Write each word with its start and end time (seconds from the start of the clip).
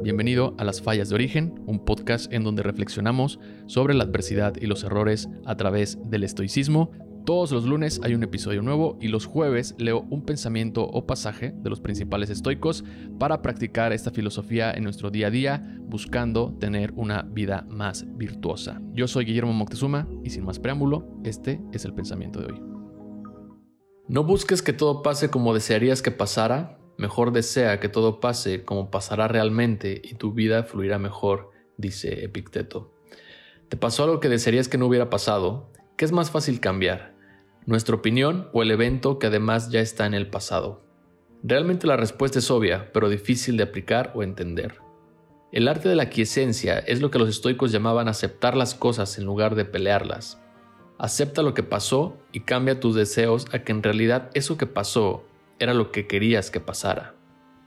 Bienvenido 0.00 0.54
a 0.58 0.64
Las 0.64 0.80
Fallas 0.80 1.08
de 1.08 1.16
Origen, 1.16 1.60
un 1.66 1.84
podcast 1.84 2.32
en 2.32 2.44
donde 2.44 2.62
reflexionamos 2.62 3.40
sobre 3.66 3.94
la 3.94 4.04
adversidad 4.04 4.54
y 4.60 4.66
los 4.66 4.84
errores 4.84 5.28
a 5.44 5.56
través 5.56 5.98
del 6.08 6.22
estoicismo. 6.22 6.92
Todos 7.26 7.50
los 7.50 7.64
lunes 7.64 8.00
hay 8.04 8.14
un 8.14 8.22
episodio 8.22 8.62
nuevo 8.62 8.96
y 9.00 9.08
los 9.08 9.26
jueves 9.26 9.74
leo 9.76 10.06
un 10.08 10.24
pensamiento 10.24 10.84
o 10.84 11.04
pasaje 11.04 11.52
de 11.52 11.68
los 11.68 11.80
principales 11.80 12.30
estoicos 12.30 12.84
para 13.18 13.42
practicar 13.42 13.92
esta 13.92 14.12
filosofía 14.12 14.70
en 14.70 14.84
nuestro 14.84 15.10
día 15.10 15.26
a 15.26 15.30
día, 15.30 15.78
buscando 15.80 16.54
tener 16.60 16.92
una 16.94 17.22
vida 17.22 17.66
más 17.68 18.06
virtuosa. 18.16 18.80
Yo 18.92 19.08
soy 19.08 19.24
Guillermo 19.24 19.52
Moctezuma 19.52 20.06
y 20.22 20.30
sin 20.30 20.44
más 20.44 20.60
preámbulo, 20.60 21.08
este 21.24 21.60
es 21.72 21.84
el 21.84 21.92
pensamiento 21.92 22.40
de 22.40 22.52
hoy. 22.52 22.62
No 24.06 24.22
busques 24.22 24.62
que 24.62 24.72
todo 24.72 25.02
pase 25.02 25.28
como 25.28 25.52
desearías 25.54 26.02
que 26.02 26.12
pasara, 26.12 26.78
Mejor 26.98 27.30
desea 27.30 27.78
que 27.78 27.88
todo 27.88 28.18
pase 28.18 28.64
como 28.64 28.90
pasará 28.90 29.28
realmente 29.28 30.02
y 30.02 30.14
tu 30.14 30.32
vida 30.32 30.64
fluirá 30.64 30.98
mejor, 30.98 31.52
dice 31.76 32.24
Epicteto. 32.24 32.92
¿Te 33.68 33.76
pasó 33.76 34.02
algo 34.02 34.18
que 34.18 34.28
desearías 34.28 34.66
que 34.66 34.78
no 34.78 34.86
hubiera 34.86 35.08
pasado? 35.08 35.70
¿Qué 35.96 36.04
es 36.04 36.10
más 36.10 36.32
fácil 36.32 36.58
cambiar? 36.58 37.14
¿Nuestra 37.66 37.94
opinión 37.94 38.48
o 38.52 38.64
el 38.64 38.72
evento 38.72 39.20
que 39.20 39.28
además 39.28 39.70
ya 39.70 39.78
está 39.78 40.06
en 40.06 40.14
el 40.14 40.28
pasado? 40.28 40.82
Realmente 41.44 41.86
la 41.86 41.96
respuesta 41.96 42.40
es 42.40 42.50
obvia, 42.50 42.90
pero 42.92 43.08
difícil 43.08 43.56
de 43.56 43.62
aplicar 43.62 44.10
o 44.16 44.24
entender. 44.24 44.80
El 45.52 45.68
arte 45.68 45.88
de 45.88 45.94
la 45.94 46.10
quiesencia 46.10 46.80
es 46.80 47.00
lo 47.00 47.12
que 47.12 47.20
los 47.20 47.28
estoicos 47.28 47.70
llamaban 47.70 48.08
aceptar 48.08 48.56
las 48.56 48.74
cosas 48.74 49.18
en 49.18 49.24
lugar 49.24 49.54
de 49.54 49.64
pelearlas. 49.64 50.42
Acepta 50.98 51.42
lo 51.42 51.54
que 51.54 51.62
pasó 51.62 52.18
y 52.32 52.40
cambia 52.40 52.80
tus 52.80 52.96
deseos 52.96 53.46
a 53.52 53.60
que 53.60 53.70
en 53.70 53.84
realidad 53.84 54.30
eso 54.34 54.58
que 54.58 54.66
pasó 54.66 55.27
era 55.58 55.74
lo 55.74 55.92
que 55.92 56.06
querías 56.06 56.50
que 56.50 56.60
pasara. 56.60 57.14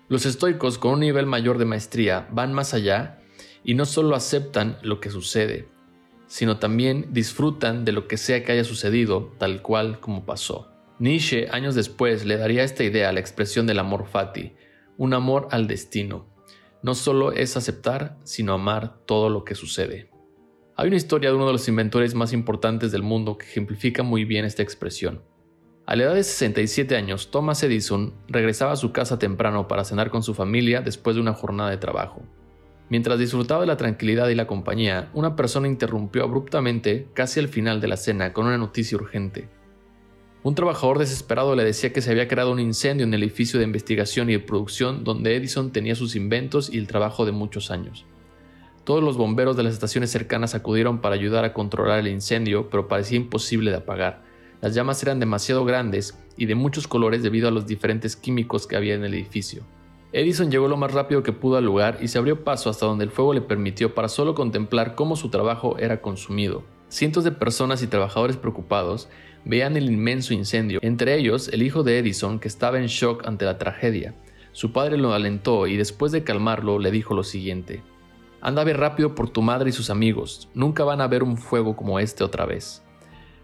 Los 0.09 0.26
estoicos 0.26 0.77
con 0.77 0.94
un 0.94 0.99
nivel 1.02 1.26
mayor 1.26 1.58
de 1.58 1.66
maestría 1.66 2.27
van 2.32 2.54
más 2.54 2.73
allá 2.73 3.22
y 3.63 3.76
no 3.76 3.86
solo 3.86 4.16
aceptan 4.16 4.77
lo 4.82 4.99
que 4.99 5.10
sucede, 5.10 5.68
sino 6.27 6.57
también 6.57 7.07
disfrutan 7.12 7.85
de 7.85 7.91
lo 7.91 8.07
que 8.07 8.18
sea 8.18 8.43
que 8.43 8.52
haya 8.52 8.63
sucedido 8.63 9.34
tal 9.38 9.62
cual 9.62 9.99
como 9.99 10.26
pasó. 10.26 10.71
Nietzsche 10.99 11.48
años 11.52 11.76
después 11.76 12.26
le 12.26 12.38
daría 12.38 12.63
esta 12.63 12.84
idea 12.84 13.10
a 13.10 13.13
la 13.13 13.20
expresión 13.20 13.68
del 13.68 13.80
amor 13.80 14.05
fati, 14.08 14.54
un 14.98 15.13
amor 15.13 15.48
al 15.52 15.68
destino. 15.68 16.27
No 16.84 16.93
solo 16.96 17.32
es 17.32 17.58
aceptar, 17.58 18.18
sino 18.24 18.54
amar 18.54 18.98
todo 19.05 19.30
lo 19.30 19.43
que 19.43 19.55
sucede. 19.55 20.10
Hay 20.76 20.87
una 20.87 20.98
historia 20.98 21.30
de 21.30 21.35
uno 21.35 21.48
de 21.48 21.54
los 21.54 21.68
inventores 21.68 22.15
más 22.15 22.34
importantes 22.34 22.91
del 22.91 23.04
mundo 23.04 23.37
que 23.37 23.46
ejemplifica 23.46 24.04
muy 24.04 24.26
bien 24.26 24.46
esta 24.46 24.63
expresión. 24.63 25.24
A 25.91 25.97
la 25.97 26.03
edad 26.03 26.15
de 26.15 26.23
67 26.23 26.95
años, 26.95 27.31
Thomas 27.31 27.61
Edison 27.63 28.13
regresaba 28.29 28.71
a 28.71 28.77
su 28.77 28.93
casa 28.93 29.20
temprano 29.20 29.67
para 29.67 29.84
cenar 29.84 30.09
con 30.09 30.23
su 30.23 30.34
familia 30.34 30.79
después 30.79 31.17
de 31.17 31.21
una 31.21 31.34
jornada 31.34 31.70
de 31.70 31.75
trabajo. 31.75 32.21
Mientras 32.87 33.20
disfrutaba 33.20 33.59
de 33.59 33.67
la 33.67 33.75
tranquilidad 33.75 34.29
y 34.29 34.35
la 34.35 34.47
compañía, 34.47 35.09
una 35.13 35.35
persona 35.35 35.67
interrumpió 35.67 36.23
abruptamente, 36.23 37.09
casi 37.13 37.41
al 37.41 37.49
final 37.49 37.81
de 37.81 37.89
la 37.89 37.97
cena, 37.97 38.31
con 38.31 38.45
una 38.45 38.57
noticia 38.57 38.97
urgente. 38.97 39.49
Un 40.43 40.55
trabajador 40.55 40.97
desesperado 40.97 41.57
le 41.57 41.65
decía 41.65 41.91
que 41.91 42.01
se 42.01 42.12
había 42.12 42.29
creado 42.29 42.53
un 42.53 42.62
incendio 42.62 43.05
en 43.05 43.13
el 43.13 43.23
edificio 43.23 43.59
de 43.59 43.65
investigación 43.65 44.29
y 44.29 44.34
de 44.34 44.39
producción 44.39 45.03
donde 45.03 45.35
Edison 45.35 45.73
tenía 45.73 45.95
sus 45.95 46.15
inventos 46.15 46.73
y 46.73 46.77
el 46.77 46.87
trabajo 46.87 47.25
de 47.25 47.34
muchos 47.34 47.69
años. 47.69 48.05
Todos 48.85 49.03
los 49.03 49.17
bomberos 49.17 49.57
de 49.57 49.63
las 49.63 49.73
estaciones 49.73 50.09
cercanas 50.09 50.55
acudieron 50.55 51.01
para 51.01 51.15
ayudar 51.15 51.43
a 51.43 51.51
controlar 51.51 51.99
el 51.99 52.07
incendio, 52.07 52.69
pero 52.69 52.87
parecía 52.87 53.17
imposible 53.17 53.71
de 53.71 53.77
apagar 53.77 54.30
las 54.62 54.76
llamas 54.76 55.01
eran 55.04 55.20
demasiado 55.20 55.65
grandes 55.65 56.17
y 56.37 56.45
de 56.45 56.55
muchos 56.55 56.87
colores 56.87 57.23
debido 57.23 57.48
a 57.48 57.51
los 57.51 57.65
diferentes 57.65 58.15
químicos 58.15 58.68
que 58.68 58.76
había 58.76 58.93
en 58.93 59.03
el 59.03 59.13
edificio. 59.13 59.63
Edison 60.13 60.51
llegó 60.51 60.68
lo 60.68 60.77
más 60.77 60.91
rápido 60.91 61.23
que 61.23 61.31
pudo 61.31 61.57
al 61.57 61.65
lugar 61.65 61.98
y 62.01 62.09
se 62.09 62.18
abrió 62.18 62.43
paso 62.43 62.70
hasta 62.70 62.85
donde 62.85 63.05
el 63.05 63.12
fuego 63.12 63.34
le 63.34 63.41
permitió 63.41 63.95
para 63.95 64.09
solo 64.09 64.35
contemplar 64.35 64.95
cómo 64.95 65.16
su 65.16 65.29
trabajo 65.29 65.78
era 65.78 66.01
consumido. 66.01 66.63
Cientos 66.90 67.23
de 67.23 67.31
personas 67.31 67.81
y 67.81 67.88
trabajadores 67.88 68.35
preocupados 68.35 69.08
veían 69.46 69.78
el 69.78 69.90
inmenso 69.90 70.34
incendio, 70.34 70.80
entre 70.81 71.16
ellos 71.18 71.47
el 71.47 71.63
hijo 71.63 71.84
de 71.84 71.97
Edison 71.97 72.40
que 72.40 72.50
estaba 72.50 72.78
en 72.78 72.88
shock 72.88 73.25
ante 73.25 73.46
la 73.46 73.57
tragedia. 73.57 74.13
Su 74.52 74.74
padre 74.74 74.97
lo 74.97 75.13
alentó 75.13 75.66
y 75.68 75.78
después 75.78 76.12
de 76.12 76.24
calmarlo 76.25 76.78
le 76.78 76.91
dijo 76.91 77.16
lo 77.16 77.24
siguiente. 77.24 77.81
Anda 78.41 78.63
a 78.63 78.66
ver 78.66 78.78
rápido 78.78 79.16
por 79.16 79.30
tu 79.30 79.41
madre 79.41 79.69
y 79.69 79.74
sus 79.74 79.90
amigos, 79.90 80.50
nunca 80.53 80.84
van 80.84 81.00
a 81.00 81.07
ver 81.07 81.24
un 81.24 81.38
fuego 81.38 81.78
como 81.78 82.00
este 82.00 82.24
otra 82.25 82.46
vez. 82.46 82.84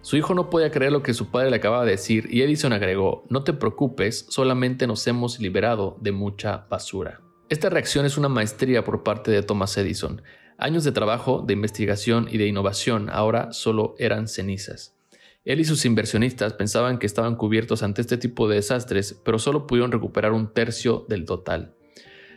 Su 0.07 0.16
hijo 0.16 0.34
no 0.34 0.50
podía 0.50 0.72
creer 0.72 0.94
lo 0.94 1.03
que 1.03 1.13
su 1.13 1.31
padre 1.31 1.50
le 1.50 1.57
acababa 1.57 1.84
de 1.84 1.91
decir 1.91 2.29
y 2.31 2.41
Edison 2.41 2.72
agregó, 2.72 3.25
no 3.28 3.44
te 3.44 3.51
preocupes, 3.51 4.25
solamente 4.29 4.88
nos 4.88 5.06
hemos 5.06 5.41
liberado 5.41 5.97
de 6.00 6.13
mucha 6.13 6.66
basura. 6.69 7.19
Esta 7.50 7.69
reacción 7.69 8.06
es 8.06 8.18
una 8.18 8.29
maestría 8.29 8.85
por 8.85 9.03
parte 9.03 9.31
de 9.31 9.44
Thomas 9.44 9.75
Edison. 9.75 10.22
Años 10.57 10.85
de 10.85 10.94
trabajo, 10.94 11.44
de 11.45 11.51
investigación 11.51 12.29
y 12.31 12.38
de 12.38 12.47
innovación 12.47 13.09
ahora 13.09 13.51
solo 13.51 13.95
eran 14.00 14.29
cenizas. 14.29 14.95
Él 15.44 15.59
y 15.59 15.66
sus 15.66 15.84
inversionistas 15.84 16.53
pensaban 16.53 17.00
que 17.00 17.06
estaban 17.06 17.35
cubiertos 17.35 17.84
ante 17.84 18.00
este 18.00 18.16
tipo 18.16 18.47
de 18.47 18.56
desastres, 18.56 19.19
pero 19.25 19.39
solo 19.39 19.68
pudieron 19.68 19.91
recuperar 19.91 20.31
un 20.31 20.53
tercio 20.53 21.06
del 21.09 21.25
total. 21.25 21.75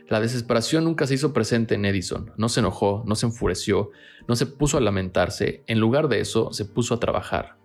La 0.09 0.19
desesperación 0.19 0.83
nunca 0.83 1.07
se 1.07 1.13
hizo 1.13 1.31
presente 1.31 1.75
en 1.75 1.85
Edison, 1.85 2.33
no 2.35 2.49
se 2.49 2.59
enojó, 2.59 3.05
no 3.07 3.15
se 3.15 3.27
enfureció, 3.27 3.91
no 4.27 4.35
se 4.35 4.45
puso 4.45 4.77
a 4.77 4.81
lamentarse, 4.81 5.63
en 5.67 5.79
lugar 5.79 6.09
de 6.09 6.19
eso 6.19 6.51
se 6.51 6.65
puso 6.65 6.95
a 6.95 6.99
trabajar. 6.99 7.60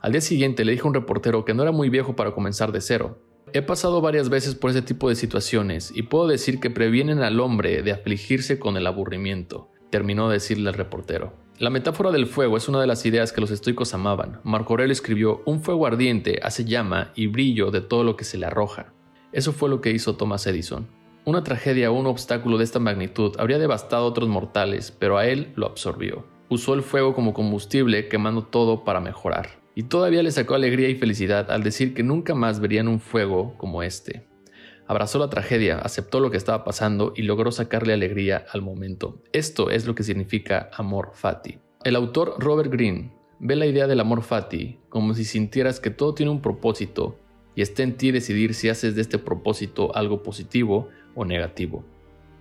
Al 0.00 0.12
día 0.12 0.20
siguiente 0.20 0.64
le 0.64 0.70
dijo 0.70 0.86
a 0.86 0.90
un 0.90 0.94
reportero 0.94 1.44
que 1.44 1.54
no 1.54 1.64
era 1.64 1.72
muy 1.72 1.88
viejo 1.88 2.14
para 2.14 2.30
comenzar 2.30 2.70
de 2.70 2.80
cero. 2.80 3.18
He 3.52 3.62
pasado 3.62 4.00
varias 4.00 4.28
veces 4.28 4.54
por 4.54 4.70
ese 4.70 4.80
tipo 4.80 5.08
de 5.08 5.16
situaciones 5.16 5.90
y 5.92 6.02
puedo 6.02 6.28
decir 6.28 6.60
que 6.60 6.70
previenen 6.70 7.18
al 7.20 7.40
hombre 7.40 7.82
de 7.82 7.90
afligirse 7.90 8.60
con 8.60 8.76
el 8.76 8.86
aburrimiento, 8.86 9.72
terminó 9.90 10.28
de 10.28 10.34
decirle 10.34 10.68
al 10.68 10.76
reportero. 10.76 11.32
La 11.58 11.70
metáfora 11.70 12.12
del 12.12 12.28
fuego 12.28 12.56
es 12.56 12.68
una 12.68 12.80
de 12.80 12.86
las 12.86 13.04
ideas 13.06 13.32
que 13.32 13.40
los 13.40 13.50
estoicos 13.50 13.92
amaban. 13.92 14.40
Marco 14.44 14.74
Aurelio 14.74 14.92
escribió, 14.92 15.42
un 15.46 15.62
fuego 15.62 15.84
ardiente 15.84 16.38
hace 16.44 16.64
llama 16.64 17.10
y 17.16 17.26
brillo 17.26 17.72
de 17.72 17.80
todo 17.80 18.04
lo 18.04 18.14
que 18.14 18.24
se 18.24 18.38
le 18.38 18.46
arroja. 18.46 18.92
Eso 19.32 19.52
fue 19.52 19.68
lo 19.68 19.80
que 19.80 19.90
hizo 19.90 20.14
Thomas 20.14 20.46
Edison. 20.46 20.86
Una 21.24 21.42
tragedia 21.42 21.90
o 21.90 21.98
un 21.98 22.06
obstáculo 22.06 22.56
de 22.56 22.64
esta 22.64 22.78
magnitud 22.78 23.34
habría 23.40 23.58
devastado 23.58 24.04
a 24.04 24.08
otros 24.08 24.28
mortales, 24.28 24.92
pero 24.96 25.18
a 25.18 25.26
él 25.26 25.52
lo 25.56 25.66
absorbió. 25.66 26.24
Usó 26.48 26.74
el 26.74 26.82
fuego 26.82 27.14
como 27.14 27.34
combustible, 27.34 28.08
quemando 28.08 28.44
todo 28.44 28.84
para 28.84 29.00
mejorar 29.00 29.58
y 29.78 29.84
todavía 29.84 30.24
le 30.24 30.32
sacó 30.32 30.56
alegría 30.56 30.88
y 30.88 30.96
felicidad 30.96 31.52
al 31.52 31.62
decir 31.62 31.94
que 31.94 32.02
nunca 32.02 32.34
más 32.34 32.58
verían 32.58 32.88
un 32.88 32.98
fuego 32.98 33.54
como 33.58 33.84
este. 33.84 34.26
Abrazó 34.88 35.20
la 35.20 35.30
tragedia, 35.30 35.78
aceptó 35.78 36.18
lo 36.18 36.32
que 36.32 36.36
estaba 36.36 36.64
pasando 36.64 37.12
y 37.14 37.22
logró 37.22 37.52
sacarle 37.52 37.92
alegría 37.92 38.44
al 38.50 38.60
momento. 38.60 39.22
Esto 39.32 39.70
es 39.70 39.86
lo 39.86 39.94
que 39.94 40.02
significa 40.02 40.68
amor 40.74 41.10
fati. 41.14 41.60
El 41.84 41.94
autor 41.94 42.34
Robert 42.40 42.72
Greene 42.72 43.12
ve 43.38 43.54
la 43.54 43.66
idea 43.66 43.86
del 43.86 44.00
amor 44.00 44.24
fati 44.24 44.80
como 44.88 45.14
si 45.14 45.24
sintieras 45.24 45.78
que 45.78 45.90
todo 45.90 46.12
tiene 46.12 46.32
un 46.32 46.42
propósito 46.42 47.16
y 47.54 47.62
está 47.62 47.84
en 47.84 47.96
ti 47.96 48.10
decidir 48.10 48.54
si 48.54 48.68
haces 48.70 48.96
de 48.96 49.02
este 49.02 49.18
propósito 49.18 49.94
algo 49.94 50.24
positivo 50.24 50.88
o 51.14 51.24
negativo. 51.24 51.84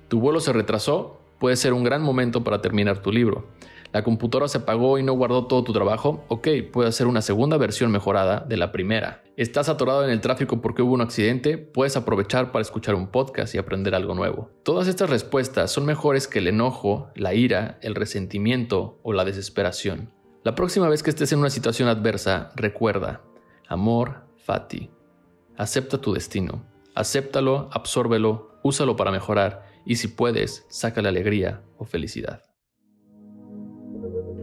Tu 0.08 0.20
vuelo 0.20 0.40
se 0.40 0.54
retrasó, 0.54 1.22
puede 1.38 1.56
ser 1.56 1.74
un 1.74 1.84
gran 1.84 2.02
momento 2.02 2.44
para 2.44 2.62
terminar 2.62 3.04
tu 3.04 3.12
libro. 3.12 3.46
La 3.94 4.04
computadora 4.04 4.48
se 4.48 4.60
apagó 4.60 4.98
y 5.00 5.04
no 5.04 5.14
guardó 5.14 5.48
todo 5.48 5.64
tu 5.64 5.74
trabajo. 5.74 6.24
Ok, 6.28 6.48
puede 6.72 6.92
ser 6.92 7.08
una 7.08 7.22
segunda 7.22 7.58
versión 7.58 7.92
mejorada 7.92 8.46
de 8.48 8.58
la 8.58 8.72
primera. 8.72 9.24
Estás 9.38 9.70
atorado 9.70 10.04
en 10.04 10.10
el 10.10 10.22
tráfico 10.22 10.62
porque 10.62 10.82
hubo 10.82 10.94
un 10.94 11.02
accidente, 11.02 11.58
puedes 11.58 11.96
aprovechar 11.96 12.52
para 12.52 12.62
escuchar 12.62 12.96
un 12.96 13.08
podcast 13.08 13.56
y 13.56 13.58
aprender 13.58 13.96
algo 13.96 14.16
nuevo. 14.16 14.50
Todas 14.64 14.88
estas 14.88 15.10
respuestas 15.10 15.72
son 15.72 15.86
mejores 15.86 16.28
que 16.28 16.40
el 16.40 16.48
enojo, 16.48 17.10
la 17.16 17.34
ira, 17.34 17.80
el 17.82 17.96
resentimiento 17.96 19.00
o 19.04 19.14
la 19.14 19.26
desesperación. 19.26 20.12
La 20.44 20.56
próxima 20.56 20.90
vez 20.90 21.04
que 21.04 21.10
estés 21.10 21.32
en 21.32 21.40
una 21.40 21.50
situación 21.50 21.90
adversa, 21.90 22.52
recuerda, 22.56 23.22
amor, 23.68 24.24
fati. 24.38 24.90
Acepta 25.58 26.00
tu 26.00 26.14
destino. 26.14 26.64
Acéptalo, 26.96 27.70
absórbelo, 27.72 28.60
úsalo 28.64 28.96
para 28.96 29.12
mejorar 29.12 29.66
y 29.86 29.98
si 29.98 30.08
puedes, 30.08 30.66
sácale 30.70 31.10
alegría 31.10 31.62
o 31.78 31.86
felicidad. 31.86 32.47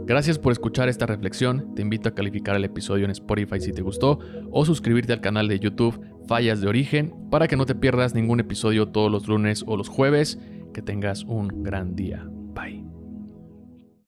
Gracias 0.07 0.39
por 0.39 0.53
escuchar 0.53 0.91
esta 0.91 1.07
reflexión. 1.07 1.75
Te 1.75 1.81
invito 1.81 2.11
a 2.11 2.15
calificar 2.15 2.57
el 2.57 2.65
episodio 2.65 3.07
en 3.07 3.11
Spotify 3.11 3.59
si 3.59 3.73
te 3.73 3.81
gustó 3.81 4.19
o 4.51 4.67
suscribirte 4.67 5.15
al 5.15 5.23
canal 5.23 5.49
de 5.49 5.59
YouTube 5.59 5.99
Fallas 6.27 6.61
de 6.61 6.69
Origen 6.69 7.15
para 7.31 7.49
que 7.49 7.57
no 7.57 7.65
te 7.65 7.75
pierdas 7.75 8.15
ningún 8.15 8.39
episodio 8.39 8.89
todos 8.89 9.11
los 9.11 9.27
lunes 9.29 9.65
o 9.67 9.79
los 9.79 9.89
jueves. 9.89 10.39
Que 10.75 10.83
tengas 10.83 11.25
un 11.25 11.63
gran 11.63 11.97
día. 11.97 12.29